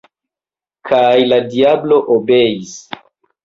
[0.91, 2.77] »kaj la diablo obeis.